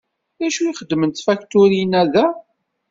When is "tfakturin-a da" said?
1.19-2.25